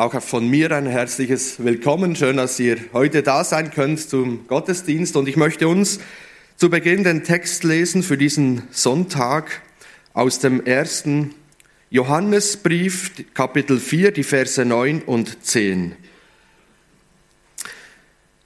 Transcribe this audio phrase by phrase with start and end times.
[0.00, 2.16] Auch von mir ein herzliches Willkommen.
[2.16, 5.14] Schön, dass ihr heute da sein könnt zum Gottesdienst.
[5.14, 6.00] Und ich möchte uns
[6.56, 9.60] zu Beginn den Text lesen für diesen Sonntag
[10.14, 11.34] aus dem ersten
[11.90, 15.94] Johannesbrief, Kapitel 4, die Verse 9 und 10.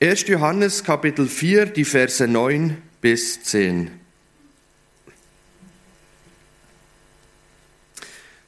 [0.01, 0.27] 1.
[0.27, 3.93] Johannes, Kapitel 4, die Verse 9 bis 10.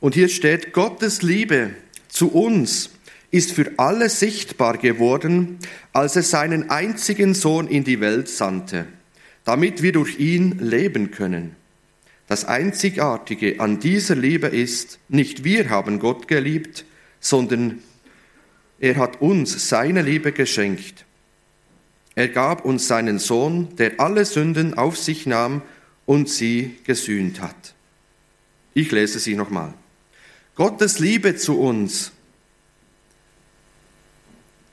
[0.01, 1.71] Und hier steht, Gottes Liebe
[2.09, 2.91] zu uns
[3.31, 5.59] ist für alle sichtbar geworden,
[5.93, 8.87] als er seinen einzigen Sohn in die Welt sandte,
[9.45, 11.57] damit wir durch ihn leben können.
[12.29, 16.85] Das Einzigartige an dieser Liebe ist, nicht wir haben Gott geliebt,
[17.21, 17.79] sondern
[18.81, 21.05] er hat uns seine Liebe geschenkt.
[22.15, 25.63] Er gab uns seinen Sohn, der alle Sünden auf sich nahm
[26.05, 27.75] und sie gesühnt hat.
[28.75, 29.75] Ich lese sie nochmal.
[30.55, 32.13] Gottes Liebe zu uns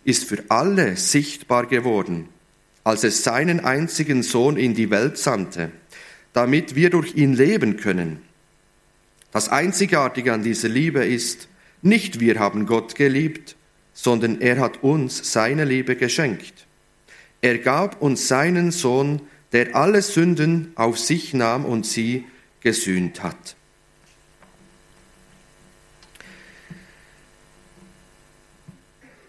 [0.05, 2.29] ist für alle sichtbar geworden,
[2.83, 5.71] als er seinen einzigen Sohn in die Welt sandte,
[6.33, 8.21] damit wir durch ihn leben können.
[9.31, 11.47] Das Einzigartige an dieser Liebe ist,
[11.81, 13.55] nicht wir haben Gott geliebt,
[13.93, 16.67] sondern er hat uns seine Liebe geschenkt.
[17.41, 22.25] Er gab uns seinen Sohn, der alle Sünden auf sich nahm und sie
[22.61, 23.55] gesühnt hat.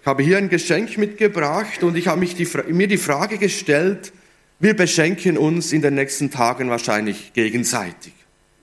[0.05, 4.12] Ich habe hier ein Geschenk mitgebracht und ich habe die, mir die Frage gestellt,
[4.60, 8.12] wir beschenken uns in den nächsten Tagen wahrscheinlich gegenseitig.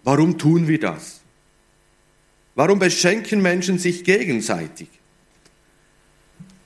[0.03, 1.21] Warum tun wir das?
[2.53, 4.87] Warum beschenken Menschen sich gegenseitig?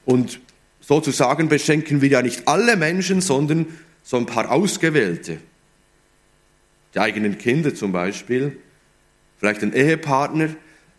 [0.04, 0.42] Und
[0.82, 3.68] sozusagen beschenken wir ja nicht alle Menschen, sondern
[4.04, 5.38] so ein paar Ausgewählte.
[6.94, 8.58] Die eigenen Kinder zum Beispiel,
[9.38, 10.50] vielleicht ein Ehepartner,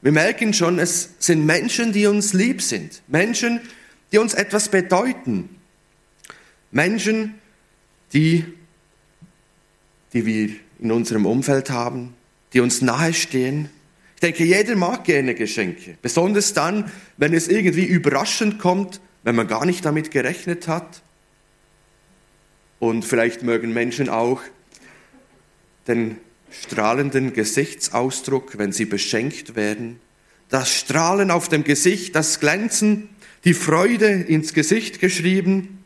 [0.03, 3.03] wir merken schon, es sind Menschen, die uns lieb sind.
[3.09, 3.61] Menschen,
[4.13, 5.49] die uns etwas bedeuten.
[6.71, 7.35] Menschen,
[8.13, 8.45] die,
[10.13, 12.15] die wir in unserem Umfeld haben,
[12.53, 13.71] die uns nahestehen.
[14.15, 15.97] Ich denke, jeder mag gerne Geschenke.
[16.03, 21.03] Besonders dann, wenn es irgendwie überraschend kommt, wenn man gar nicht damit gerechnet hat.
[22.79, 24.41] Und vielleicht mögen Menschen auch
[25.89, 26.19] den
[26.51, 30.01] strahlenden Gesichtsausdruck, wenn sie beschenkt werden,
[30.49, 33.09] das Strahlen auf dem Gesicht, das Glänzen,
[33.45, 35.85] die Freude ins Gesicht geschrieben.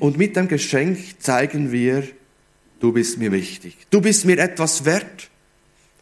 [0.00, 2.08] Und mit dem Geschenk zeigen wir,
[2.80, 5.30] du bist mir wichtig, du bist mir etwas wert.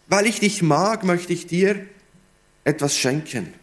[0.07, 1.87] Weil ich dich mag, möchte ich dir
[2.65, 3.55] etwas schenken.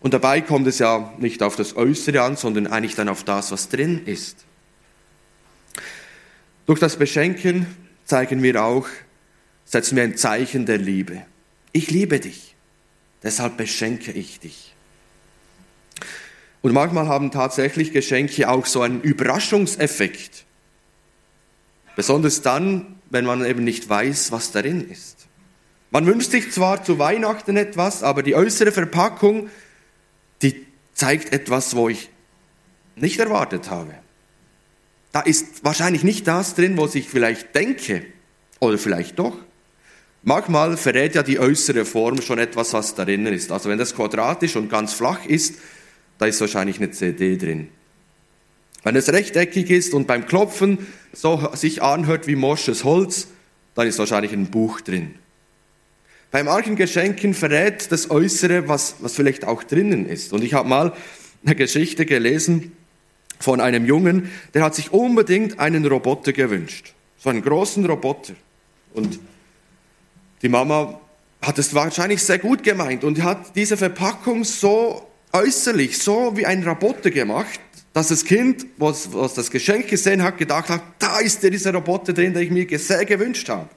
[0.00, 3.50] Und dabei kommt es ja nicht auf das Äußere an, sondern eigentlich dann auf das,
[3.50, 4.44] was drin ist.
[6.66, 7.66] Durch das Beschenken
[8.06, 8.86] zeigen wir auch,
[9.66, 11.26] setzen wir ein Zeichen der Liebe.
[11.72, 12.54] Ich liebe dich,
[13.22, 14.74] deshalb beschenke ich dich.
[16.62, 20.44] Und manchmal haben tatsächlich Geschenke auch so einen Überraschungseffekt.
[21.94, 25.26] Besonders dann, wenn man eben nicht weiß, was darin ist.
[25.90, 29.48] Man wünscht sich zwar zu Weihnachten etwas, aber die äußere Verpackung,
[30.42, 32.10] die zeigt etwas, wo ich
[32.96, 33.94] nicht erwartet habe.
[35.16, 38.04] Da ist wahrscheinlich nicht das drin, was ich vielleicht denke.
[38.60, 39.34] Oder vielleicht doch.
[40.22, 43.50] Manchmal verrät ja die äußere Form schon etwas, was darin ist.
[43.50, 45.54] Also wenn das quadratisch und ganz flach ist,
[46.18, 47.68] da ist wahrscheinlich eine CD drin.
[48.82, 53.28] Wenn es rechteckig ist und beim Klopfen so sich anhört wie morsches Holz,
[53.74, 55.14] dann ist wahrscheinlich ein Buch drin.
[56.30, 60.34] Bei manchen Geschenken verrät das Äußere, was, was vielleicht auch drinnen ist.
[60.34, 60.92] Und ich habe mal
[61.42, 62.72] eine Geschichte gelesen,
[63.38, 66.94] von einem Jungen, der hat sich unbedingt einen Roboter gewünscht.
[67.18, 68.34] So einen großen Roboter.
[68.94, 69.18] Und
[70.42, 71.00] die Mama
[71.42, 76.66] hat es wahrscheinlich sehr gut gemeint und hat diese Verpackung so äußerlich, so wie ein
[76.66, 77.60] Roboter gemacht,
[77.92, 82.12] dass das Kind, was, was das Geschenk gesehen hat, gedacht hat, da ist dieser Roboter
[82.12, 83.68] drin, den ich mir sehr gewünscht habe.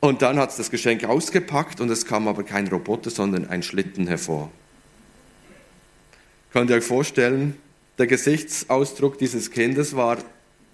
[0.00, 3.62] Und dann hat es das Geschenk ausgepackt und es kam aber kein Roboter, sondern ein
[3.62, 4.50] Schlitten hervor.
[6.52, 7.56] Könnt ihr euch vorstellen,
[7.98, 10.18] der Gesichtsausdruck dieses Kindes war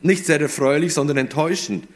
[0.00, 1.86] nicht sehr erfreulich, sondern enttäuschend.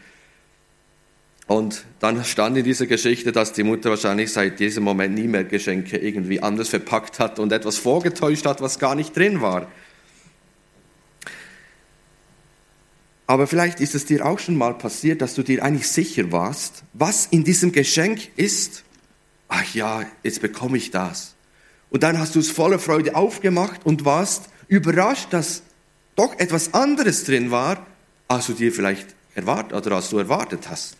[1.46, 5.44] Und dann stand in dieser Geschichte, dass die Mutter wahrscheinlich seit diesem Moment nie mehr
[5.44, 9.66] Geschenke irgendwie anders verpackt hat und etwas vorgetäuscht hat, was gar nicht drin war.
[13.26, 16.84] Aber vielleicht ist es dir auch schon mal passiert, dass du dir eigentlich sicher warst,
[16.92, 18.84] was in diesem Geschenk ist.
[19.48, 21.34] Ach ja, jetzt bekomme ich das.
[21.90, 25.62] Und dann hast du es voller Freude aufgemacht und warst überrascht, dass
[26.16, 27.86] doch etwas anderes drin war,
[28.28, 30.96] als du dir vielleicht erwartet oder als du erwartet hast.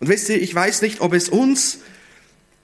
[0.00, 1.78] Und wisst ihr, ich weiß nicht, ob es uns,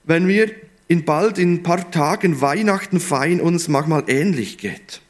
[0.03, 0.51] wenn wir
[0.87, 5.01] in bald in ein paar Tagen Weihnachten feiern uns manchmal ähnlich geht.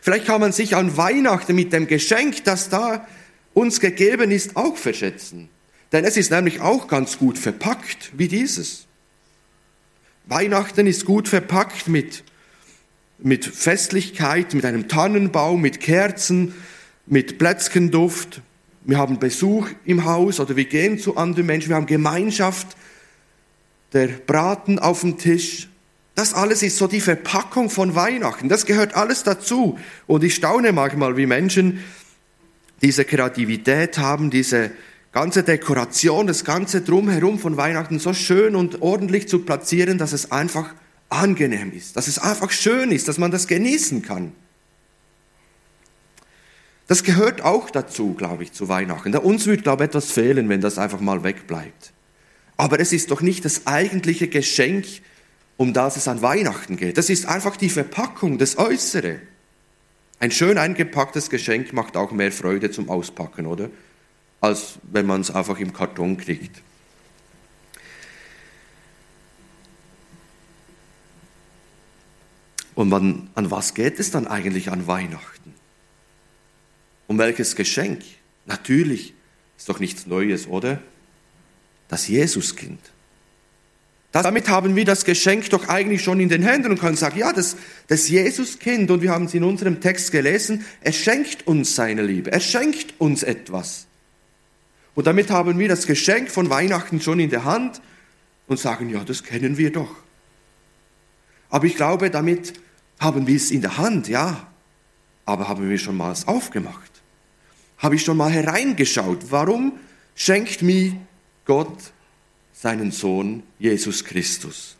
[0.00, 3.06] Vielleicht kann man sich an Weihnachten mit dem Geschenk, das da
[3.52, 5.48] uns gegeben ist, auch verschätzen.
[5.92, 8.86] Denn es ist nämlich auch ganz gut verpackt wie dieses.
[10.26, 12.22] Weihnachten ist gut verpackt mit,
[13.24, 16.54] mit Festlichkeit, mit einem Tannenbaum, mit Kerzen,
[17.06, 18.42] mit Plätzchenduft.
[18.84, 22.76] Wir haben Besuch im Haus oder wir gehen zu anderen Menschen, wir haben Gemeinschaft,
[23.94, 25.70] der Braten auf dem Tisch.
[26.14, 28.50] Das alles ist so die Verpackung von Weihnachten.
[28.50, 29.78] Das gehört alles dazu.
[30.06, 31.82] Und ich staune manchmal, wie Menschen
[32.82, 34.70] diese Kreativität haben, diese
[35.12, 40.30] ganze Dekoration, das ganze Drumherum von Weihnachten so schön und ordentlich zu platzieren, dass es
[40.30, 40.74] einfach
[41.14, 44.32] angenehm ist, dass es einfach schön ist, dass man das genießen kann.
[46.86, 49.16] Das gehört auch dazu, glaube ich, zu Weihnachten.
[49.16, 51.92] Uns würde, glaube ich, etwas fehlen, wenn das einfach mal wegbleibt.
[52.56, 54.86] Aber es ist doch nicht das eigentliche Geschenk,
[55.56, 56.98] um das es an Weihnachten geht.
[56.98, 59.20] Das ist einfach die Verpackung, das Äußere.
[60.20, 63.70] Ein schön eingepacktes Geschenk macht auch mehr Freude zum Auspacken, oder?
[64.40, 66.60] Als wenn man es einfach im Karton kriegt.
[72.74, 75.54] Und man, an was geht es dann eigentlich an Weihnachten?
[77.06, 78.02] Um welches Geschenk?
[78.46, 79.14] Natürlich,
[79.56, 80.80] ist doch nichts Neues, oder?
[81.88, 82.80] das Jesuskind.
[84.12, 87.32] Damit haben wir das Geschenk doch eigentlich schon in den Händen und können sagen, ja,
[87.32, 87.56] das,
[87.88, 92.30] das Jesuskind, und wir haben es in unserem Text gelesen, er schenkt uns seine Liebe,
[92.30, 93.86] er schenkt uns etwas.
[94.94, 97.80] Und damit haben wir das Geschenk von Weihnachten schon in der Hand
[98.46, 99.96] und sagen, ja, das kennen wir doch.
[101.50, 102.54] Aber ich glaube, damit
[102.98, 104.48] haben wir es in der Hand, ja.
[105.24, 106.90] Aber haben wir schon mal es aufgemacht?
[107.78, 109.30] Habe ich schon mal hereingeschaut?
[109.30, 109.78] Warum
[110.14, 110.96] schenkt mir
[111.44, 111.92] Gott
[112.52, 114.76] seinen Sohn Jesus Christus.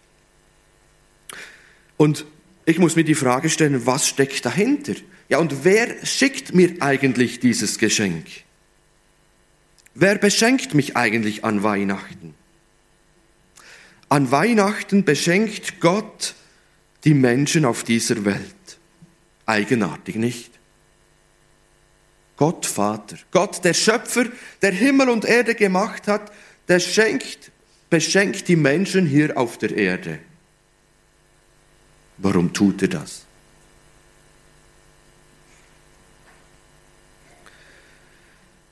[1.96, 2.24] Und
[2.64, 4.94] ich muss mir die Frage stellen, was steckt dahinter?
[5.28, 8.26] Ja, und wer schickt mir eigentlich dieses Geschenk?
[9.94, 12.34] Wer beschenkt mich eigentlich an Weihnachten?
[14.08, 16.34] An Weihnachten beschenkt Gott
[17.04, 18.78] die Menschen auf dieser Welt.
[19.46, 20.50] Eigenartig nicht?
[22.36, 24.24] Gott Vater, Gott der Schöpfer,
[24.60, 26.32] der Himmel und Erde gemacht hat,
[26.66, 27.52] der schenkt,
[27.90, 30.18] beschenkt die Menschen hier auf der Erde.
[32.16, 33.24] Warum tut er das?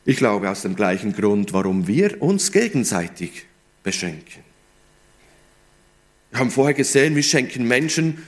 [0.04, 3.46] Ich glaube aus dem gleichen Grund, warum wir uns gegenseitig
[3.84, 4.51] beschenken.
[6.32, 8.22] Wir haben vorher gesehen, wir schenken Menschen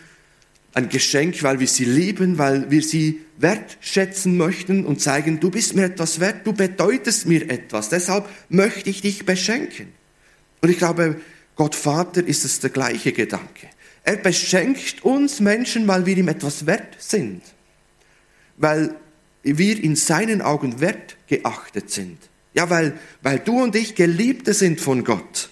[0.75, 5.75] ein Geschenk, weil wir sie lieben, weil wir sie wertschätzen möchten und zeigen, du bist
[5.75, 9.89] mir etwas wert, du bedeutest mir etwas, deshalb möchte ich dich beschenken.
[10.61, 11.21] Und ich glaube,
[11.57, 13.69] Gott Vater ist es der gleiche Gedanke.
[14.03, 17.43] Er beschenkt uns Menschen, weil wir ihm etwas wert sind,
[18.59, 18.95] weil
[19.43, 22.19] wir in seinen Augen wert geachtet sind.
[22.53, 25.51] Ja, weil, weil du und ich Geliebte sind von Gott.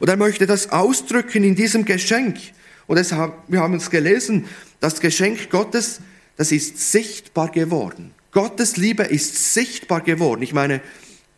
[0.00, 2.38] Und er möchte das ausdrücken in diesem Geschenk.
[2.86, 4.46] Und deshalb, wir haben es gelesen,
[4.80, 6.00] das Geschenk Gottes,
[6.36, 8.12] das ist sichtbar geworden.
[8.30, 10.42] Gottes Liebe ist sichtbar geworden.
[10.42, 10.80] Ich meine,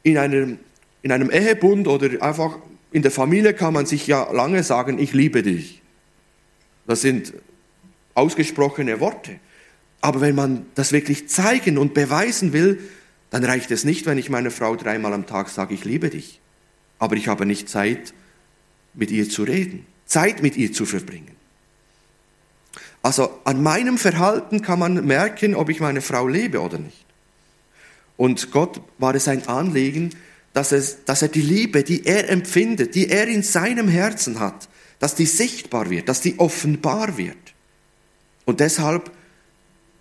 [0.03, 0.59] in einem,
[1.03, 2.59] in einem Ehebund oder einfach
[2.91, 5.83] in der Familie kann man sich ja lange sagen, ich liebe dich.
[6.87, 7.35] Das sind
[8.15, 9.39] ausgesprochene Worte.
[10.01, 12.81] Aber wenn man das wirklich zeigen und beweisen will,
[13.31, 16.41] dann reicht es nicht, wenn ich meiner Frau dreimal am Tag sage, ich liebe dich.
[16.99, 18.15] Aber ich habe nicht Zeit,
[18.99, 21.37] mit ihr zu reden, Zeit mit ihr zu verbringen.
[23.03, 27.07] Also an meinem Verhalten kann man merken, ob ich meine Frau liebe oder nicht.
[28.17, 30.11] Und Gott war es ein Anliegen,
[30.53, 34.69] dass, es, dass er die Liebe, die er empfindet, die er in seinem Herzen hat,
[34.99, 37.37] dass die sichtbar wird, dass die offenbar wird.
[38.45, 39.13] Und deshalb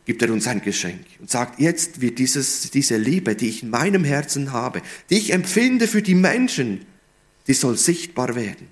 [0.06, 3.70] gibt er uns ein Geschenk und sagt, jetzt wird dieses, diese Liebe, die ich in
[3.70, 6.86] meinem Herzen habe, die ich empfinde für die Menschen,
[7.46, 8.68] die soll sichtbar werden.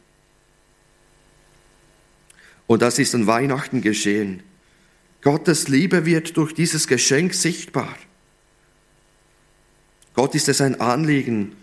[2.67, 4.41] Und das ist an Weihnachten geschehen.
[5.22, 7.95] Gottes Liebe wird durch dieses Geschenk sichtbar.
[10.13, 11.55] Gott ist es ein Anliegen,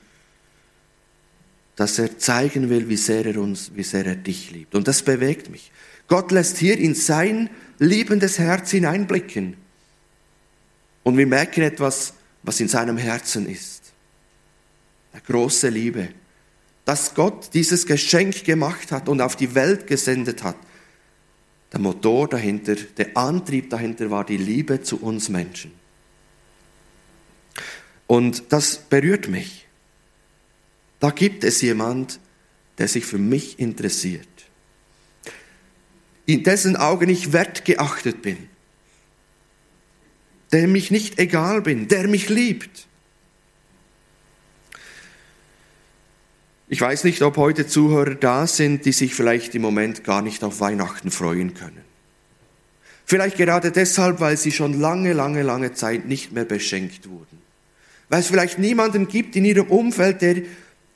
[1.76, 4.74] dass er zeigen will, wie sehr er uns, wie sehr er dich liebt.
[4.74, 5.72] Und das bewegt mich.
[6.06, 9.56] Gott lässt hier in sein liebendes Herz hineinblicken.
[11.02, 13.92] Und wir merken etwas, was in seinem Herzen ist.
[15.12, 16.08] Eine große Liebe.
[16.84, 20.56] Dass Gott dieses Geschenk gemacht hat und auf die Welt gesendet hat
[21.72, 25.72] der Motor dahinter, der Antrieb dahinter war die Liebe zu uns Menschen.
[28.06, 29.66] Und das berührt mich.
[31.00, 32.20] Da gibt es jemand,
[32.78, 34.28] der sich für mich interessiert.
[36.26, 38.48] in dessen Augen ich wertgeachtet bin,
[40.52, 42.86] der mich nicht egal bin, der mich liebt.
[46.72, 50.42] Ich weiß nicht, ob heute Zuhörer da sind, die sich vielleicht im Moment gar nicht
[50.42, 51.84] auf Weihnachten freuen können.
[53.04, 57.42] Vielleicht gerade deshalb, weil sie schon lange, lange, lange Zeit nicht mehr beschenkt wurden.
[58.08, 60.36] Weil es vielleicht niemanden gibt in ihrem Umfeld, der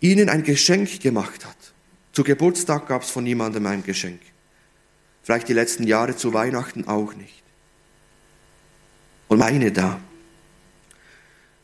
[0.00, 1.74] ihnen ein Geschenk gemacht hat.
[2.12, 4.20] Zu Geburtstag gab es von niemandem ein Geschenk.
[5.24, 7.42] Vielleicht die letzten Jahre zu Weihnachten auch nicht.
[9.28, 10.00] Und meine da.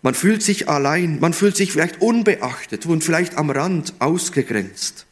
[0.02, 5.06] Man fühlt sich allein, man fühlt sich vielleicht unbeachtet und vielleicht am Rand ausgegrenzt.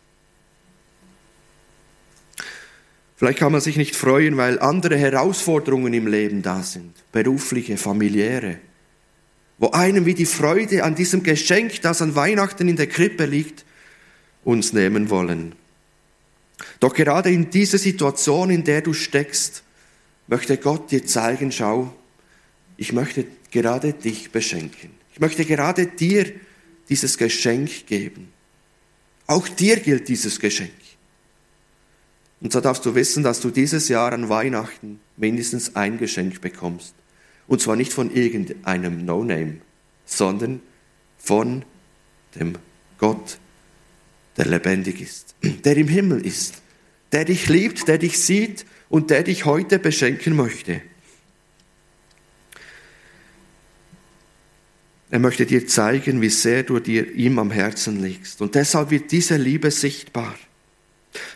[3.16, 8.58] Vielleicht kann man sich nicht freuen, weil andere Herausforderungen im Leben da sind, berufliche, familiäre,
[9.58, 13.64] wo einem wie die Freude an diesem Geschenk, das an Weihnachten in der Krippe liegt,
[14.42, 15.54] uns nehmen wollen.
[16.80, 19.62] Doch gerade in dieser Situation, in der du steckst,
[20.26, 21.92] möchte Gott dir zeigen, schau,
[22.78, 24.90] ich möchte gerade dich beschenken.
[25.12, 26.32] Ich möchte gerade dir
[26.88, 28.32] dieses Geschenk geben.
[29.26, 30.72] Auch dir gilt dieses Geschenk.
[32.40, 36.94] Und so darfst du wissen, dass du dieses Jahr an Weihnachten mindestens ein Geschenk bekommst.
[37.46, 39.56] Und zwar nicht von irgendeinem No-Name,
[40.06, 40.60] sondern
[41.18, 41.64] von
[42.34, 42.54] dem
[42.98, 43.38] Gott,
[44.36, 46.62] der lebendig ist, der im Himmel ist,
[47.12, 50.80] der dich liebt, der dich sieht und der dich heute beschenken möchte.
[55.10, 58.40] Er möchte dir zeigen, wie sehr du dir ihm am Herzen legst.
[58.40, 60.36] Und deshalb wird diese Liebe sichtbar.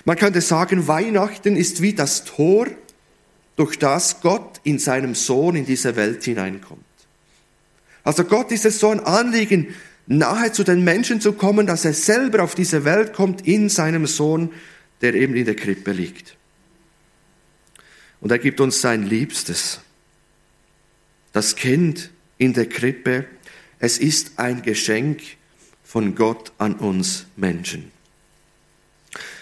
[0.05, 2.69] Man könnte sagen, Weihnachten ist wie das Tor,
[3.57, 6.83] durch das Gott in seinem Sohn in diese Welt hineinkommt.
[8.03, 9.75] Also Gott ist es so ein Anliegen,
[10.07, 14.07] nahe zu den Menschen zu kommen, dass er selber auf diese Welt kommt in seinem
[14.07, 14.53] Sohn,
[15.01, 16.37] der eben in der Krippe liegt.
[18.21, 19.81] Und er gibt uns sein Liebstes.
[21.33, 23.27] Das Kind in der Krippe,
[23.79, 25.21] es ist ein Geschenk
[25.83, 27.91] von Gott an uns Menschen.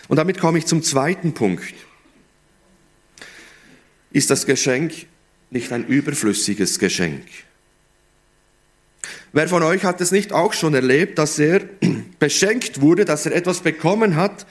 [0.08, 1.74] Und damit komme ich zum zweiten Punkt.
[4.10, 5.06] Ist das Geschenk
[5.50, 7.24] nicht ein überflüssiges Geschenk?
[9.32, 11.62] Wer von euch hat es nicht auch schon erlebt, dass er
[12.18, 14.46] beschenkt wurde, dass er etwas bekommen hat,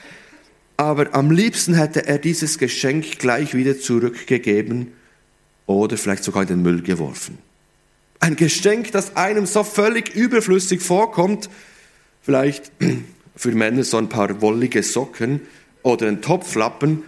[0.76, 4.92] aber am liebsten hätte er dieses Geschenk gleich wieder zurückgegeben
[5.66, 7.38] oder vielleicht sogar in den Müll geworfen?
[8.22, 11.50] Ein Geschenk, das einem so völlig überflüssig vorkommt,
[12.20, 12.70] vielleicht
[13.36, 15.40] für Männer so ein paar wollige Socken
[15.82, 17.02] oder ein Topflappen,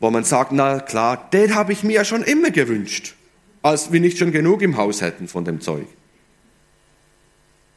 [0.00, 3.14] wo man sagt, na klar, den habe ich mir ja schon immer gewünscht,
[3.62, 5.86] als wir nicht schon genug im Haus hätten von dem Zeug.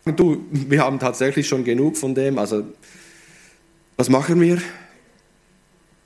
[0.05, 2.65] Du, wir haben tatsächlich schon genug von dem, also
[3.95, 4.59] was machen wir?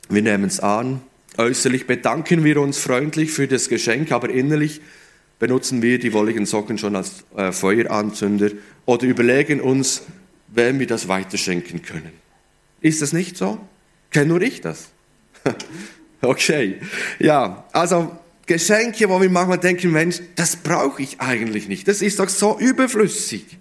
[0.10, 1.02] Wir nehmen es an.
[1.38, 4.82] Äußerlich bedanken wir uns freundlich für das Geschenk, aber innerlich
[5.40, 8.52] benutzen wir die wolligen Socken schon als äh, Feueranzünder
[8.86, 10.04] oder überlegen uns,
[10.48, 12.12] wem wir das weiterschenken können.
[12.82, 13.60] Ist das nicht so?
[14.12, 14.90] Kenn nur ich das?
[16.22, 16.80] okay.
[17.20, 21.88] Ja, also Geschenke, wo wir manchmal denken, Mensch, das brauche ich eigentlich nicht.
[21.88, 23.58] Das ist doch so überflüssig.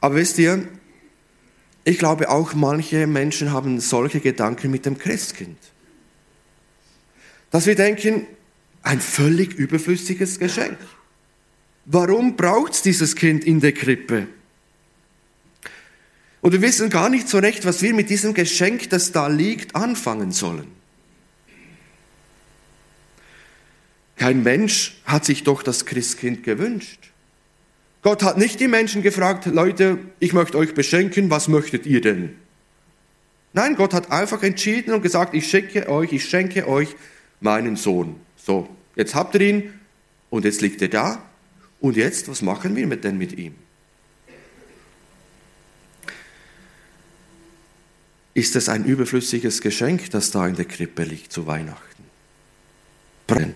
[0.00, 0.66] Aber wisst ihr,
[1.84, 5.58] ich glaube auch manche Menschen haben solche Gedanken mit dem Christkind.
[7.50, 8.26] Dass wir denken,
[8.82, 10.78] ein völlig überflüssiges Geschenk.
[11.84, 14.26] Warum braucht es dieses Kind in der Krippe?
[16.40, 19.76] Und wir wissen gar nicht so recht, was wir mit diesem Geschenk, das da liegt,
[19.76, 20.66] anfangen sollen.
[24.16, 27.10] Kein Mensch hat sich doch das Christkind gewünscht.
[28.02, 32.36] Gott hat nicht die Menschen gefragt, Leute, ich möchte euch beschenken, was möchtet ihr denn?
[33.52, 36.88] Nein, Gott hat einfach entschieden und gesagt, ich schicke euch, ich schenke euch
[37.40, 38.16] meinen Sohn.
[38.44, 39.80] So, jetzt habt ihr ihn
[40.28, 41.22] und jetzt liegt er da
[41.80, 43.54] und jetzt, was machen wir denn mit ihm?
[48.34, 52.02] Ist es ein überflüssiges Geschenk, das da in der Krippe liegt zu Weihnachten?
[53.28, 53.54] Brennen.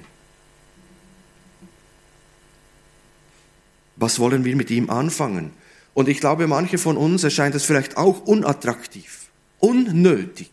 [3.97, 5.51] Was wollen wir mit ihm anfangen?
[5.95, 10.51] Und ich glaube, manche von uns erscheint es vielleicht auch unattraktiv, unnötig.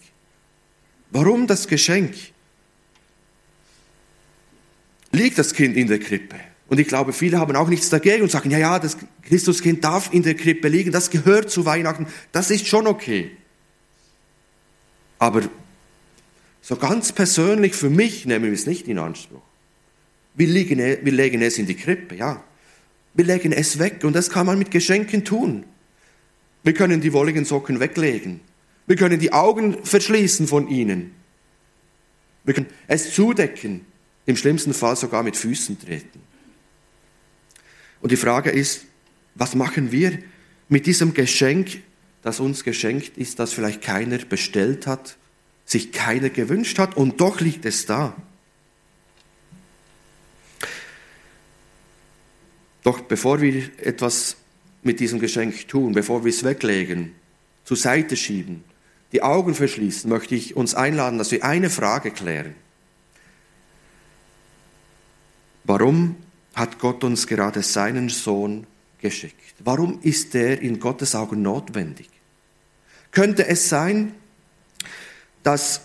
[1.11, 2.32] Warum das Geschenk?
[5.13, 6.35] Liegt das Kind in der Krippe?
[6.67, 10.11] Und ich glaube, viele haben auch nichts dagegen und sagen, ja, ja, das Christuskind darf
[10.11, 13.31] in der Krippe liegen, das gehört zu Weihnachten, das ist schon okay.
[15.19, 15.43] Aber
[16.61, 19.43] so ganz persönlich für mich nehmen wir es nicht in Anspruch.
[20.33, 22.43] Wir legen, wir legen es in die Krippe, ja.
[23.13, 25.65] Wir legen es weg und das kann man mit Geschenken tun.
[26.63, 28.39] Wir können die wolligen Socken weglegen.
[28.87, 31.11] Wir können die Augen verschließen von ihnen.
[32.45, 33.85] Wir können es zudecken,
[34.25, 36.21] im schlimmsten Fall sogar mit Füßen treten.
[38.01, 38.85] Und die Frage ist,
[39.35, 40.19] was machen wir
[40.69, 41.81] mit diesem Geschenk,
[42.21, 45.17] das uns geschenkt ist, das vielleicht keiner bestellt hat,
[45.65, 48.15] sich keiner gewünscht hat und doch liegt es da?
[52.83, 54.35] Doch bevor wir etwas
[54.83, 57.15] mit diesem Geschenk tun, bevor wir es weglegen,
[57.63, 58.63] zur Seite schieben,
[59.13, 62.55] die Augen verschließen, möchte ich uns einladen, dass wir eine Frage klären.
[65.63, 66.15] Warum
[66.53, 68.67] hat Gott uns gerade seinen Sohn
[68.99, 69.55] geschickt?
[69.59, 72.09] Warum ist er in Gottes Augen notwendig?
[73.11, 74.13] Könnte es sein,
[75.43, 75.81] dass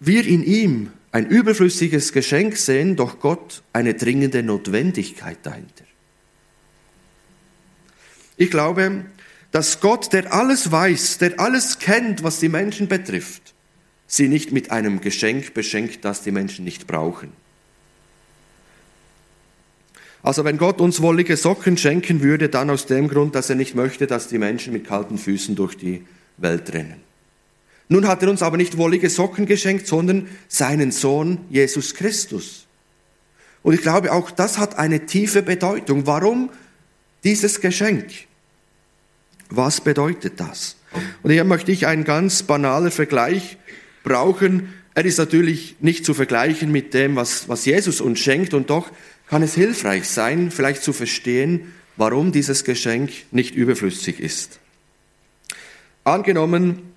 [0.00, 5.84] wir in ihm ein überflüssiges Geschenk sehen, doch Gott eine dringende Notwendigkeit dahinter?
[8.36, 9.04] Ich glaube,
[9.50, 13.54] dass Gott, der alles weiß, der alles kennt, was die Menschen betrifft,
[14.06, 17.41] sie nicht mit einem Geschenk beschenkt, das die Menschen nicht brauchen.
[20.22, 23.74] Also wenn Gott uns wollige Socken schenken würde, dann aus dem Grund, dass er nicht
[23.74, 26.04] möchte, dass die Menschen mit kalten Füßen durch die
[26.36, 27.00] Welt rennen.
[27.88, 32.66] Nun hat er uns aber nicht wollige Socken geschenkt, sondern seinen Sohn Jesus Christus.
[33.62, 36.06] Und ich glaube, auch das hat eine tiefe Bedeutung.
[36.06, 36.50] Warum
[37.24, 38.06] dieses Geschenk?
[39.50, 40.76] Was bedeutet das?
[41.22, 43.58] Und hier möchte ich einen ganz banalen Vergleich
[44.02, 44.72] brauchen.
[44.94, 48.90] Er ist natürlich nicht zu vergleichen mit dem, was, was Jesus uns schenkt, und doch
[49.32, 54.60] kann es hilfreich sein, vielleicht zu verstehen, warum dieses Geschenk nicht überflüssig ist.
[56.04, 56.92] Angenommen,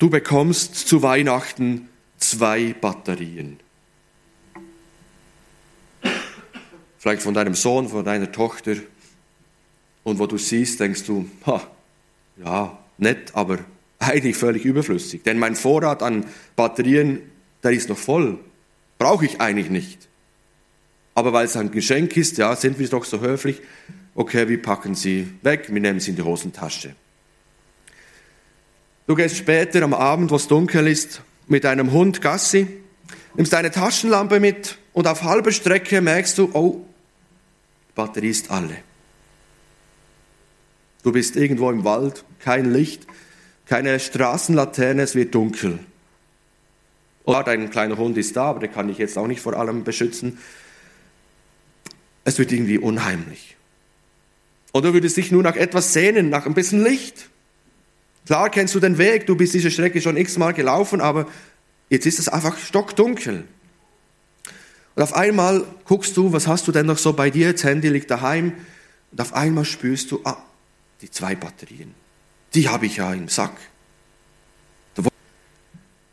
[0.00, 3.60] du bekommst zu Weihnachten zwei Batterien.
[6.98, 8.74] Vielleicht von deinem Sohn, von deiner Tochter.
[10.02, 11.62] Und wo du siehst, denkst du, ha,
[12.44, 13.60] ja, nett, aber
[14.00, 15.22] eigentlich völlig überflüssig.
[15.22, 16.26] Denn mein Vorrat an
[16.56, 17.22] Batterien,
[17.62, 18.40] der ist noch voll.
[18.98, 20.08] Brauche ich eigentlich nicht.
[21.18, 23.60] Aber weil es ein Geschenk ist, ja, sind wir doch so höflich.
[24.14, 26.94] Okay, wir packen sie weg, wir nehmen sie in die Hosentasche.
[29.08, 32.68] Du gehst später am Abend, wo es dunkel ist, mit einem Hund Gassi,
[33.34, 36.86] nimmst deine Taschenlampe mit und auf halber Strecke merkst du, oh,
[37.88, 38.76] die Batterie ist alle.
[41.02, 43.08] Du bist irgendwo im Wald, kein Licht,
[43.66, 45.80] keine Straßenlaterne, es wird dunkel.
[47.24, 49.82] Und dein kleiner Hund ist da, aber der kann dich jetzt auch nicht vor allem
[49.82, 50.38] beschützen
[52.28, 53.56] es wird irgendwie unheimlich.
[54.72, 57.30] Oder würdest dich nur nach etwas sehnen, nach ein bisschen Licht.
[58.26, 61.26] Klar kennst du den Weg, du bist diese Strecke schon x-mal gelaufen, aber
[61.88, 63.44] jetzt ist es einfach stockdunkel.
[64.94, 67.52] Und auf einmal guckst du, was hast du denn noch so bei dir?
[67.52, 68.52] Das Handy liegt daheim.
[69.10, 70.36] Und auf einmal spürst du, ah,
[71.00, 71.94] die zwei Batterien.
[72.52, 73.56] Die habe ich ja im Sack.
[74.96, 75.08] Und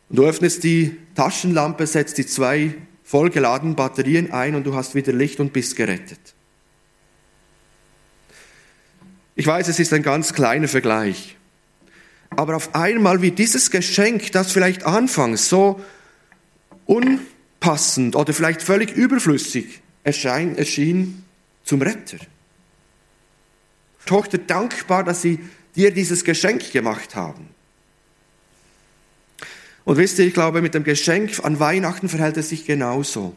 [0.08, 2.74] du öffnest die Taschenlampe, setzt die zwei
[3.06, 6.18] vollgeladen Batterien ein und du hast wieder Licht und bist gerettet.
[9.36, 11.36] Ich weiß, es ist ein ganz kleiner Vergleich.
[12.30, 15.80] Aber auf einmal wird dieses Geschenk, das vielleicht anfangs so
[16.84, 21.24] unpassend oder vielleicht völlig überflüssig erschein, erschien,
[21.62, 22.18] zum Retter.
[24.04, 25.38] Tochter dankbar, dass sie
[25.76, 27.55] dir dieses Geschenk gemacht haben.
[29.86, 33.36] Und wisst ihr, ich glaube, mit dem Geschenk an Weihnachten verhält es sich genauso.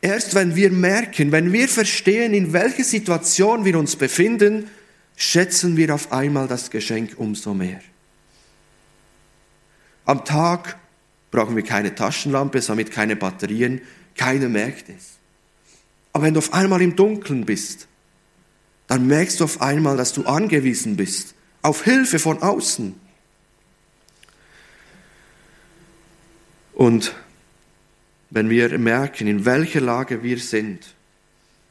[0.00, 4.70] Erst wenn wir merken, wenn wir verstehen, in welcher Situation wir uns befinden,
[5.16, 7.80] schätzen wir auf einmal das Geschenk umso mehr.
[10.04, 10.78] Am Tag
[11.32, 13.80] brauchen wir keine Taschenlampe, somit keine Batterien,
[14.16, 15.14] keiner merkt es.
[16.12, 17.88] Aber wenn du auf einmal im Dunkeln bist,
[18.86, 23.03] dann merkst du auf einmal, dass du angewiesen bist auf Hilfe von außen.
[26.74, 27.14] Und
[28.30, 30.94] wenn wir merken, in welcher Lage wir sind,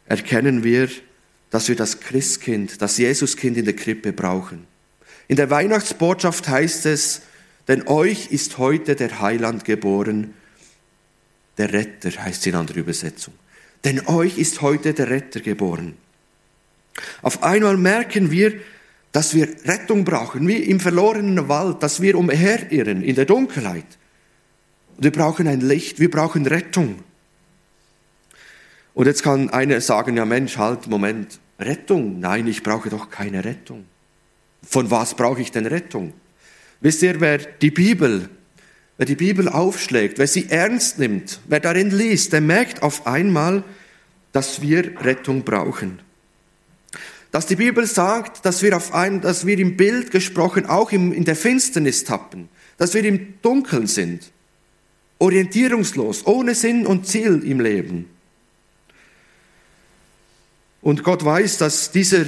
[0.06, 0.90] erkennen wir,
[1.50, 4.66] dass wir das Christkind, das Jesuskind in der Krippe brauchen.
[5.28, 7.22] In der Weihnachtsbotschaft heißt es,
[7.68, 10.34] denn euch ist heute der Heiland geboren,
[11.58, 13.34] der Retter heißt es in anderer Übersetzung.
[13.84, 15.96] Denn euch ist heute der Retter geboren.
[17.22, 18.54] Auf einmal merken wir,
[19.12, 23.86] dass wir Rettung brauchen, wie im verlorenen Wald, dass wir umherirren in der Dunkelheit.
[24.98, 27.00] Wir brauchen ein Licht, wir brauchen Rettung.
[28.94, 32.20] Und jetzt kann einer sagen, ja Mensch, halt, Moment, Rettung?
[32.20, 33.86] Nein, ich brauche doch keine Rettung.
[34.62, 36.14] Von was brauche ich denn Rettung?
[36.82, 38.30] Wisst ihr, wer die Bibel,
[38.98, 43.64] wer die Bibel aufschlägt, wer sie ernst nimmt, wer darin liest, der merkt auf einmal,
[44.32, 46.00] dass wir Rettung brauchen.
[47.32, 51.26] dass die Bibel sagt, dass wir, auf ein, dass wir im Bild gesprochen auch in
[51.26, 54.33] der Finsternis tappen, dass wir im Dunkeln sind,
[55.24, 58.10] orientierungslos, ohne Sinn und Ziel im Leben.
[60.82, 62.26] Und Gott weiß, dass dieser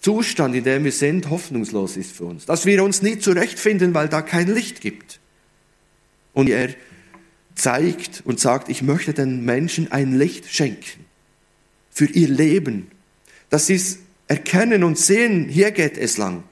[0.00, 4.08] Zustand, in dem wir sind, hoffnungslos ist für uns, dass wir uns nie zurechtfinden, weil
[4.08, 5.18] da kein Licht gibt.
[6.32, 6.68] Und er
[7.56, 11.04] zeigt und sagt, ich möchte den Menschen ein Licht schenken
[11.90, 12.86] für ihr Leben,
[13.50, 16.44] dass sie es erkennen und sehen, hier geht es lang.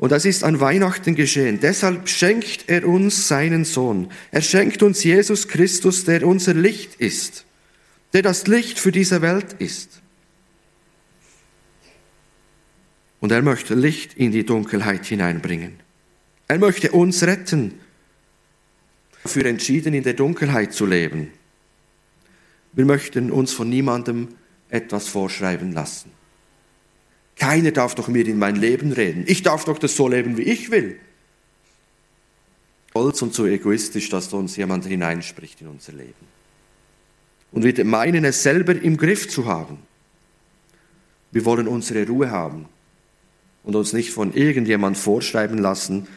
[0.00, 1.60] Und das ist an Weihnachten geschehen.
[1.60, 4.10] Deshalb schenkt er uns seinen Sohn.
[4.30, 7.44] Er schenkt uns Jesus Christus, der unser Licht ist,
[8.14, 10.00] der das Licht für diese Welt ist.
[13.20, 15.74] Und er möchte Licht in die Dunkelheit hineinbringen.
[16.48, 17.78] Er möchte uns retten,
[19.22, 21.30] dafür entschieden, in der Dunkelheit zu leben.
[22.72, 24.28] Wir möchten uns von niemandem
[24.70, 26.10] etwas vorschreiben lassen.
[27.40, 29.24] Keiner darf doch mir in mein Leben reden.
[29.26, 31.00] Ich darf doch das so leben, wie ich will.
[32.90, 36.12] Stolz und so egoistisch, dass uns jemand hineinspricht in unser Leben.
[37.50, 39.78] Und wir meinen es selber im Griff zu haben.
[41.32, 42.66] Wir wollen unsere Ruhe haben
[43.64, 46.08] und uns nicht von irgendjemand vorschreiben lassen,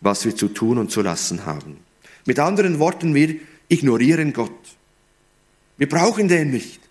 [0.00, 1.76] was wir zu tun und zu lassen haben.
[2.26, 3.36] Mit anderen Worten, wir
[3.68, 4.50] ignorieren Gott.
[5.78, 6.81] Wir brauchen den nicht.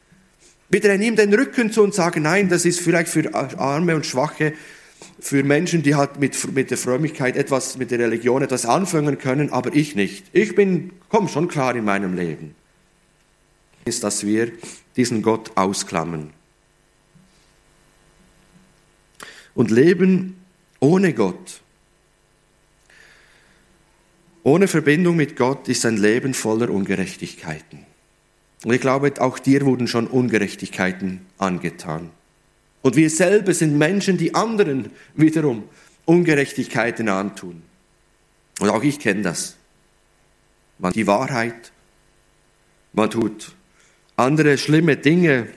[0.79, 4.53] Drehen ihm den Rücken zu und sagen, nein, das ist vielleicht für Arme und Schwache,
[5.19, 9.51] für Menschen, die halt mit, mit der Frömmigkeit etwas, mit der Religion etwas anfangen können,
[9.51, 10.25] aber ich nicht.
[10.33, 12.55] Ich bin, komm schon klar in meinem Leben.
[13.85, 14.51] Ist, dass wir
[14.95, 16.31] diesen Gott ausklammern.
[19.53, 20.37] Und leben
[20.79, 21.61] ohne Gott.
[24.43, 27.85] Ohne Verbindung mit Gott ist ein Leben voller Ungerechtigkeiten.
[28.63, 32.09] Und ich glaube, auch dir wurden schon Ungerechtigkeiten angetan.
[32.81, 35.63] Und wir selber sind Menschen, die anderen wiederum
[36.05, 37.61] Ungerechtigkeiten antun.
[38.59, 39.57] Und auch ich kenne das.
[40.77, 41.71] Man die Wahrheit,
[42.93, 43.55] man tut
[44.15, 45.47] andere schlimme Dinge,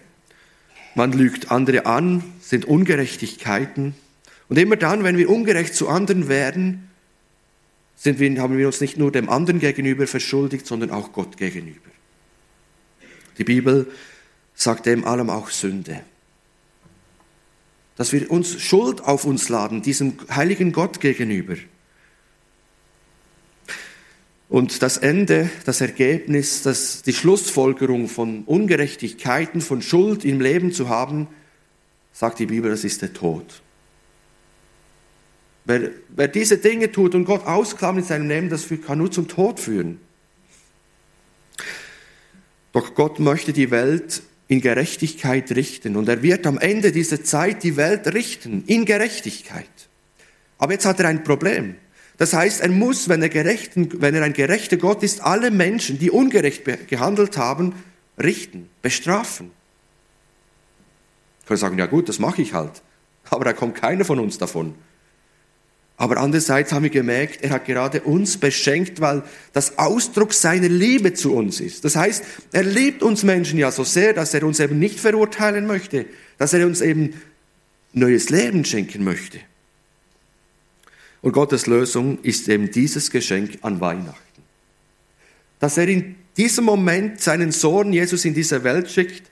[0.94, 3.94] man lügt andere an, sind Ungerechtigkeiten.
[4.48, 6.90] Und immer dann, wenn wir ungerecht zu anderen werden,
[7.96, 11.93] sind wir, haben wir uns nicht nur dem anderen gegenüber verschuldigt, sondern auch Gott gegenüber.
[13.38, 13.90] Die Bibel
[14.54, 16.00] sagt dem allem auch Sünde.
[17.96, 21.56] Dass wir uns Schuld auf uns laden, diesem heiligen Gott gegenüber.
[24.48, 30.88] Und das Ende, das Ergebnis, das, die Schlussfolgerung von Ungerechtigkeiten, von Schuld im Leben zu
[30.88, 31.28] haben,
[32.12, 33.62] sagt die Bibel, das ist der Tod.
[35.64, 39.28] Wer, wer diese Dinge tut und Gott ausklammert in seinem Leben, das kann nur zum
[39.28, 39.98] Tod führen.
[42.74, 47.62] Doch Gott möchte die Welt in Gerechtigkeit richten und er wird am Ende dieser Zeit
[47.62, 49.64] die Welt richten in Gerechtigkeit.
[50.58, 51.76] Aber jetzt hat er ein Problem.
[52.16, 55.98] Das heißt, er muss, wenn er, gerechten, wenn er ein gerechter Gott ist, alle Menschen,
[55.98, 57.74] die ungerecht gehandelt haben,
[58.22, 59.52] richten, bestrafen.
[61.40, 62.82] Ich kann sagen, ja gut, das mache ich halt.
[63.30, 64.74] Aber da kommt keiner von uns davon.
[65.96, 71.14] Aber andererseits haben wir gemerkt, er hat gerade uns beschenkt, weil das Ausdruck seiner Liebe
[71.14, 71.84] zu uns ist.
[71.84, 75.66] Das heißt, er liebt uns Menschen ja so sehr, dass er uns eben nicht verurteilen
[75.66, 77.14] möchte, dass er uns eben
[77.92, 79.38] neues Leben schenken möchte.
[81.22, 84.42] Und Gottes Lösung ist eben dieses Geschenk an Weihnachten.
[85.60, 89.30] Dass er in diesem Moment seinen Sohn Jesus in diese Welt schickt,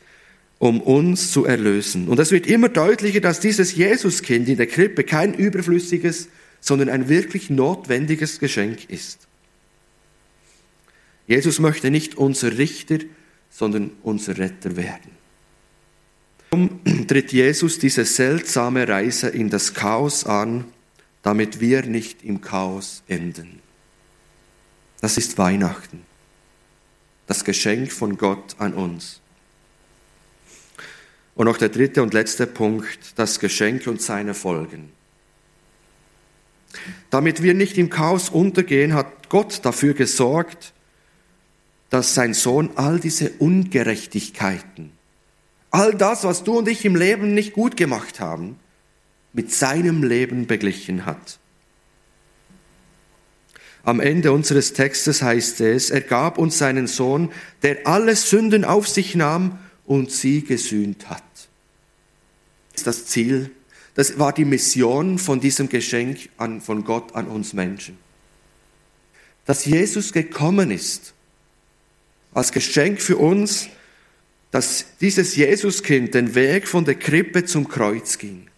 [0.59, 2.07] um uns zu erlösen.
[2.07, 6.29] Und es wird immer deutlicher, dass dieses Jesuskind in der Krippe kein überflüssiges,
[6.63, 9.27] sondern ein wirklich notwendiges Geschenk ist.
[11.27, 12.99] Jesus möchte nicht unser Richter,
[13.51, 15.11] sondern unser Retter werden.
[16.51, 20.65] Darum tritt Jesus diese seltsame Reise in das Chaos an,
[21.23, 23.61] damit wir nicht im Chaos enden.
[25.01, 26.03] Das ist Weihnachten,
[27.27, 29.21] das Geschenk von Gott an uns.
[31.35, 34.93] Und noch der dritte und letzte Punkt, das Geschenk und seine Folgen.
[37.11, 40.73] Damit wir nicht im Chaos untergehen, hat Gott dafür gesorgt,
[41.91, 44.93] dass sein Sohn all diese Ungerechtigkeiten,
[45.71, 48.57] all das, was du und ich im Leben nicht gut gemacht haben,
[49.33, 51.39] mit seinem Leben beglichen hat.
[53.85, 57.33] Am Ende unseres Textes heißt es, er gab uns seinen Sohn,
[57.63, 61.23] der alle Sünden auf sich nahm und sie gesühnt hat.
[62.73, 63.51] Das ist das Ziel
[63.95, 67.99] das war die Mission von diesem Geschenk an, von Gott an uns Menschen.
[69.45, 71.15] Dass Jesus gekommen ist,
[72.33, 73.69] als Geschenk für uns,
[74.51, 78.49] dass dieses Jesuskind den Weg von der Krippe zum Kreuz ging.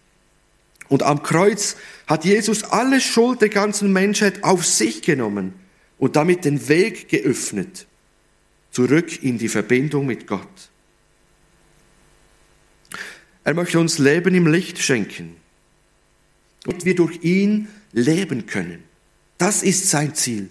[0.87, 1.75] Und am Kreuz
[2.07, 5.53] hat Jesus alle Schuld der ganzen Menschheit auf sich genommen
[5.97, 7.87] und damit den Weg geöffnet,
[8.71, 10.69] zurück in die Verbindung mit Gott.
[13.45, 15.35] Er möchte uns Leben im Licht schenken
[16.65, 18.83] und wir durch ihn leben können.
[19.37, 20.49] Das ist sein Ziel,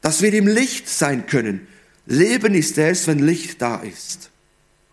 [0.00, 1.66] dass wir im Licht sein können.
[2.06, 4.30] Leben ist erst, wenn Licht da ist.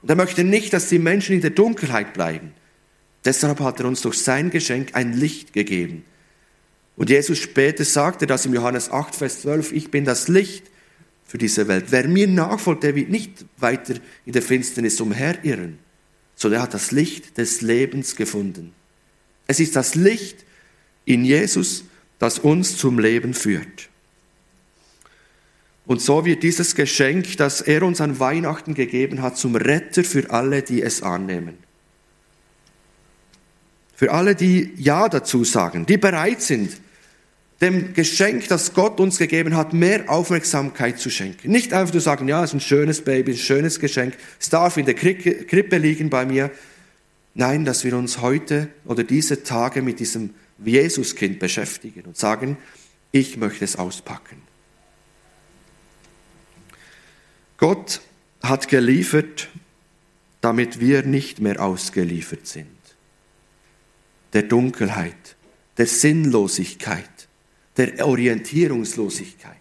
[0.01, 2.53] Und er möchte nicht, dass die Menschen in der Dunkelheit bleiben.
[3.23, 6.03] Deshalb hat er uns durch sein Geschenk ein Licht gegeben.
[6.95, 10.63] Und Jesus später sagte das im Johannes 8, Vers 12, ich bin das Licht
[11.25, 11.85] für diese Welt.
[11.89, 13.93] Wer mir nachfolgt, der wird nicht weiter
[14.25, 15.77] in der Finsternis umherirren,
[16.41, 18.73] sondern er hat das Licht des Lebens gefunden.
[19.45, 20.43] Es ist das Licht
[21.05, 21.83] in Jesus,
[22.17, 23.89] das uns zum Leben führt.
[25.85, 30.31] Und so wird dieses Geschenk, das er uns an Weihnachten gegeben hat, zum Retter für
[30.31, 31.57] alle, die es annehmen.
[33.95, 36.71] Für alle, die Ja dazu sagen, die bereit sind,
[37.61, 41.51] dem Geschenk, das Gott uns gegeben hat, mehr Aufmerksamkeit zu schenken.
[41.51, 44.77] Nicht einfach zu sagen, ja, es ist ein schönes Baby, ein schönes Geschenk, es darf
[44.77, 46.49] in der Krippe liegen bei mir.
[47.35, 50.33] Nein, dass wir uns heute oder diese Tage mit diesem
[50.65, 52.57] Jesuskind beschäftigen und sagen,
[53.11, 54.41] ich möchte es auspacken.
[57.57, 58.01] Gott
[58.41, 59.49] hat geliefert,
[60.41, 62.67] damit wir nicht mehr ausgeliefert sind.
[64.33, 65.35] Der Dunkelheit,
[65.77, 67.20] der Sinnlosigkeit,
[67.77, 69.55] der Orientierungslosigkeit.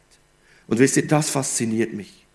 [0.67, 2.27] Und wisst ihr, das fasziniert mich.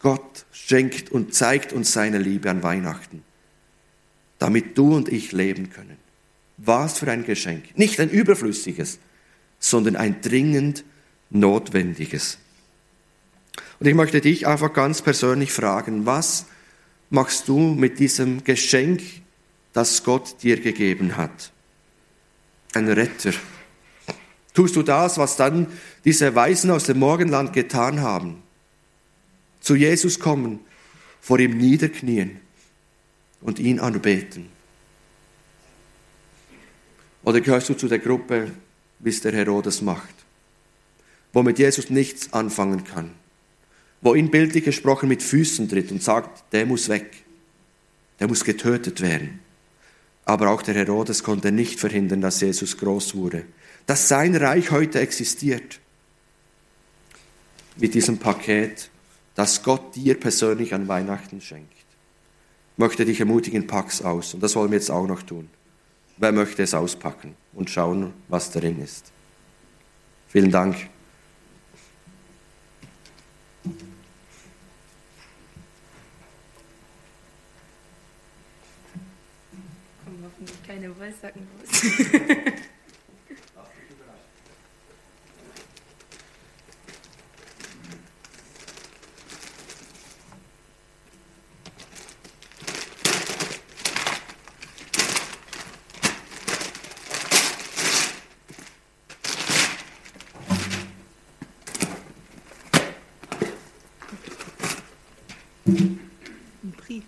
[0.00, 3.22] Gott schenkt und zeigt uns seine Liebe an Weihnachten,
[4.38, 5.96] damit du und ich leben können.
[6.56, 7.76] Was für ein Geschenk.
[7.78, 8.98] Nicht ein überflüssiges,
[9.58, 10.84] sondern ein dringend
[11.30, 12.38] notwendiges.
[13.78, 16.46] Und ich möchte dich einfach ganz persönlich fragen, was
[17.10, 19.02] machst du mit diesem Geschenk,
[19.72, 21.52] das Gott dir gegeben hat?
[22.74, 23.32] Ein Retter.
[24.60, 25.68] Tust du das, was dann
[26.04, 28.42] diese Weisen aus dem Morgenland getan haben?
[29.62, 30.60] Zu Jesus kommen,
[31.22, 32.40] vor ihm niederknien
[33.40, 34.50] und ihn anbeten.
[37.24, 38.50] Oder gehörst du zu der Gruppe,
[38.98, 40.14] wie es der Herodes macht,
[41.32, 43.12] wo mit Jesus nichts anfangen kann,
[44.02, 47.24] wo ihn bildlich gesprochen mit Füßen tritt und sagt, der muss weg,
[48.18, 49.40] der muss getötet werden.
[50.26, 53.46] Aber auch der Herodes konnte nicht verhindern, dass Jesus groß wurde,
[53.86, 55.80] dass sein Reich heute existiert.
[57.76, 58.90] Mit diesem Paket,
[59.34, 61.72] das Gott dir persönlich an Weihnachten schenkt.
[61.72, 64.34] Ich möchte dich ermutigen, pack's aus.
[64.34, 65.48] Und das wollen wir jetzt auch noch tun.
[66.16, 69.10] Wer möchte es auspacken und schauen, was darin ist?
[70.28, 70.76] Vielen Dank.
[80.66, 81.82] Keine Wollsacken raus.
[105.70, 107.04] Ein Brief.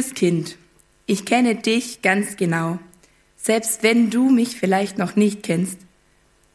[0.00, 0.56] Liebes Kind,
[1.04, 2.78] ich kenne dich ganz genau,
[3.36, 5.76] selbst wenn du mich vielleicht noch nicht kennst.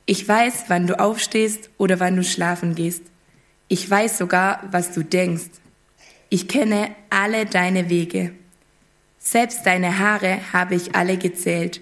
[0.07, 3.03] Ich weiß, wann du aufstehst oder wann du schlafen gehst.
[3.67, 5.51] Ich weiß sogar, was du denkst.
[6.29, 8.31] Ich kenne alle deine Wege.
[9.19, 11.81] Selbst deine Haare habe ich alle gezählt.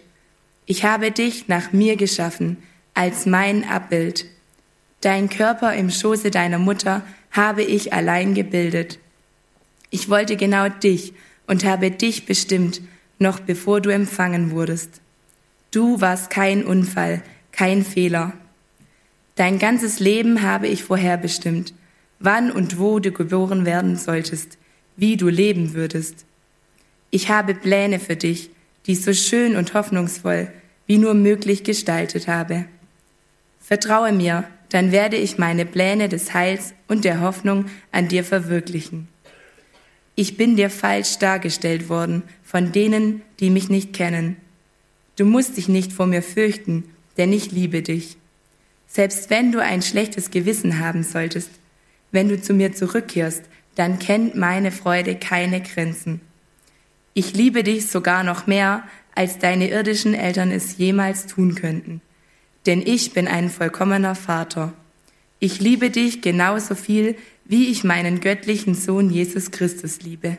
[0.66, 2.58] Ich habe dich nach mir geschaffen,
[2.94, 4.26] als mein Abbild.
[5.00, 9.00] Dein Körper im Schoße deiner Mutter habe ich allein gebildet.
[9.92, 11.14] Ich wollte genau dich
[11.48, 12.82] und habe dich bestimmt,
[13.20, 15.02] noch bevor du empfangen wurdest.
[15.72, 18.34] Du warst kein Unfall, kein Fehler.
[19.36, 21.74] Dein ganzes Leben habe ich vorherbestimmt,
[22.20, 24.58] wann und wo du geboren werden solltest,
[24.96, 26.26] wie du leben würdest.
[27.10, 28.50] Ich habe Pläne für dich,
[28.86, 30.52] die so schön und hoffnungsvoll
[30.88, 32.66] wie nur möglich gestaltet habe.
[33.60, 39.08] Vertraue mir, dann werde ich meine Pläne des Heils und der Hoffnung an dir verwirklichen.
[40.16, 44.38] Ich bin dir falsch dargestellt worden von denen, die mich nicht kennen.
[45.16, 46.84] Du musst dich nicht vor mir fürchten,
[47.18, 48.18] denn ich liebe dich.
[48.88, 51.50] Selbst wenn du ein schlechtes Gewissen haben solltest,
[52.12, 53.44] wenn du zu mir zurückkehrst,
[53.76, 56.22] dann kennt meine Freude keine Grenzen.
[57.16, 58.84] Ich liebe dich sogar noch mehr,
[59.16, 62.02] als deine irdischen Eltern es jemals tun könnten.
[62.66, 64.74] Denn ich bin ein vollkommener Vater.
[65.40, 70.38] Ich liebe dich genauso viel, wie ich meinen göttlichen Sohn Jesus Christus liebe.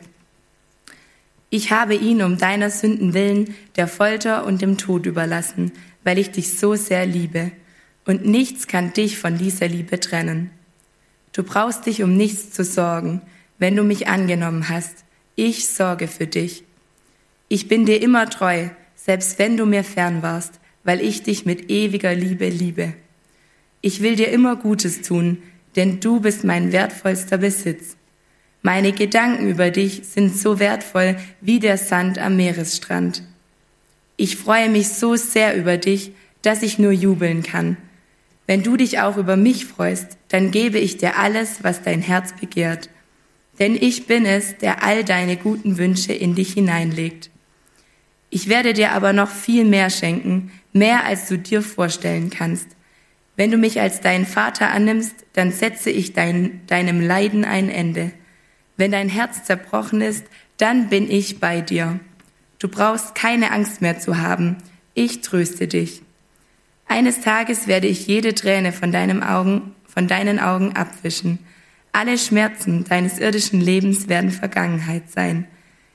[1.49, 5.71] Ich habe ihn um deiner Sünden willen der Folter und dem Tod überlassen,
[6.03, 7.51] weil ich dich so sehr liebe.
[8.05, 10.51] Und nichts kann dich von dieser Liebe trennen.
[11.33, 13.21] Du brauchst dich um nichts zu sorgen,
[13.57, 15.05] wenn du mich angenommen hast.
[15.35, 16.63] Ich sorge für dich.
[17.47, 21.69] Ich bin dir immer treu, selbst wenn du mir fern warst, weil ich dich mit
[21.69, 22.93] ewiger Liebe liebe.
[23.81, 25.39] Ich will dir immer Gutes tun,
[25.75, 27.95] denn du bist mein wertvollster Besitz.
[28.61, 33.23] Meine Gedanken über dich sind so wertvoll wie der Sand am Meeresstrand.
[34.17, 37.77] Ich freue mich so sehr über dich, dass ich nur jubeln kann.
[38.47, 42.33] Wenn du dich auch über mich freust, dann gebe ich dir alles, was dein Herz
[42.39, 42.89] begehrt.
[43.59, 47.29] Denn ich bin es, der all deine guten Wünsche in dich hineinlegt.
[48.29, 52.74] Ich werde dir aber noch viel mehr schenken, mehr als du dir vorstellen kannst.
[53.35, 58.11] Wenn du mich als deinen Vater annimmst, dann setze ich dein, deinem Leiden ein Ende.
[58.77, 60.25] Wenn dein Herz zerbrochen ist,
[60.57, 61.99] dann bin ich bei dir.
[62.59, 64.57] Du brauchst keine Angst mehr zu haben.
[64.93, 66.01] Ich tröste dich.
[66.87, 71.39] Eines Tages werde ich jede Träne von, deinem Augen, von deinen Augen abwischen.
[71.91, 75.47] Alle Schmerzen deines irdischen Lebens werden Vergangenheit sein.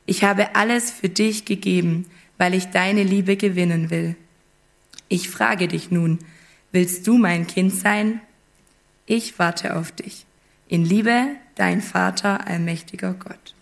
[0.04, 4.16] Ich habe alles für dich gegeben, weil ich deine Liebe gewinnen will.
[5.08, 6.18] Ich frage dich nun,
[6.72, 8.20] willst du mein Kind sein?
[9.06, 10.26] Ich warte auf dich.
[10.68, 13.54] In Liebe, dein Vater, allmächtiger Gott.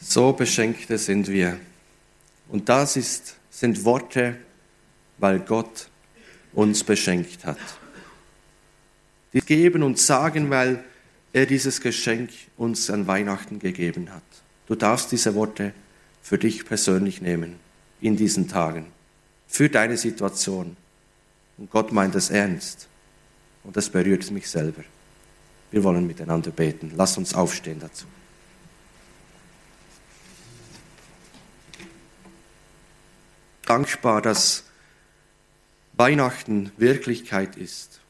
[0.00, 1.58] So Beschenkte sind wir.
[2.48, 4.36] Und das ist, sind Worte,
[5.18, 5.88] weil Gott
[6.52, 7.58] uns beschenkt hat.
[9.32, 10.84] Die geben und sagen, weil
[11.32, 14.22] er dieses Geschenk uns an Weihnachten gegeben hat.
[14.66, 15.72] Du darfst diese Worte
[16.24, 17.60] für dich persönlich nehmen
[18.00, 18.86] in diesen Tagen
[19.46, 20.76] für deine Situation.
[21.58, 22.88] Und Gott meint es ernst.
[23.62, 24.82] Und das berührt mich selber.
[25.70, 26.92] Wir wollen miteinander beten.
[26.96, 28.06] Lass uns aufstehen dazu.
[33.66, 34.64] Dankbar, dass
[35.92, 38.00] Weihnachten Wirklichkeit ist.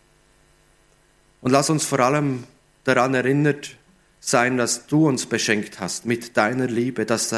[1.43, 2.45] Und lass uns vor allem
[2.85, 3.77] daran erinnert
[4.21, 7.29] sein, dass du uns beschenkt hast mit deiner Liebe, dass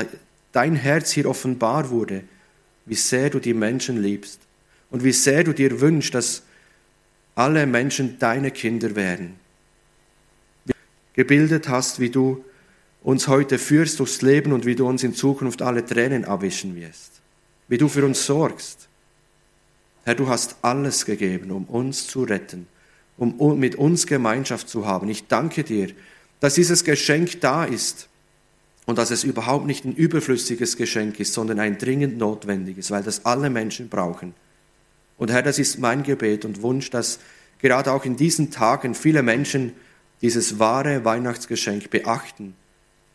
[0.57, 2.25] dein Herz hier offenbar wurde
[2.87, 4.41] wie sehr du die Menschen liebst
[4.91, 6.45] und wie sehr du dir wünschst, dass
[7.35, 9.35] alle Menschen deine Kinder werden.
[11.13, 12.45] Gebildet hast, wie du
[13.03, 17.21] uns heute führst durchs Leben und wie du uns in Zukunft alle Tränen abwischen wirst.
[17.69, 18.89] Wie du für uns sorgst.
[20.05, 22.67] Herr, du hast alles gegeben, um uns zu retten,
[23.17, 25.09] um mit uns Gemeinschaft zu haben.
[25.09, 25.89] Ich danke dir,
[26.41, 28.09] dass dieses Geschenk da ist
[28.87, 33.27] und dass es überhaupt nicht ein überflüssiges Geschenk ist, sondern ein dringend notwendiges, weil das
[33.27, 34.33] alle Menschen brauchen.
[35.19, 37.19] Und Herr, das ist mein Gebet und Wunsch, dass
[37.61, 39.73] gerade auch in diesen Tagen viele Menschen
[40.23, 42.55] dieses wahre Weihnachtsgeschenk beachten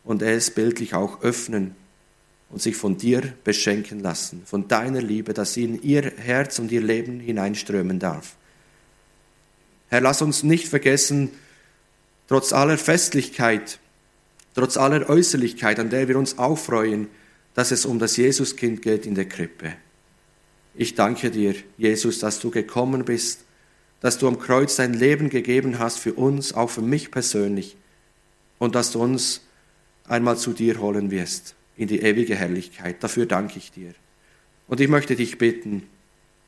[0.03, 1.75] und es bildlich auch öffnen
[2.49, 6.71] und sich von dir beschenken lassen, von deiner Liebe, dass sie in ihr Herz und
[6.71, 8.35] ihr Leben hineinströmen darf.
[9.89, 11.31] Herr, lass uns nicht vergessen,
[12.27, 13.79] trotz aller Festlichkeit,
[14.53, 17.07] trotz aller Äußerlichkeit, an der wir uns auch freuen,
[17.53, 19.73] dass es um das Jesuskind geht in der Krippe.
[20.73, 23.45] Ich danke dir, Jesus, dass du gekommen bist,
[23.99, 27.77] dass du am Kreuz dein Leben gegeben hast für uns, auch für mich persönlich,
[28.57, 29.41] und dass du uns
[30.07, 33.03] einmal zu dir holen wirst in die ewige Herrlichkeit.
[33.03, 33.93] Dafür danke ich dir.
[34.67, 35.83] Und ich möchte dich bitten,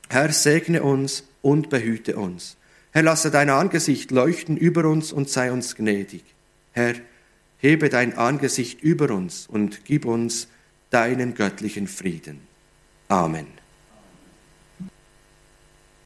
[0.09, 2.57] Herr, segne uns und behüte uns.
[2.91, 6.23] Herr, lasse dein Angesicht leuchten über uns und sei uns gnädig.
[6.71, 6.95] Herr,
[7.63, 10.49] hebe dein Angesicht über uns und gib uns
[10.89, 12.41] deinen göttlichen Frieden.
[13.07, 13.47] Amen.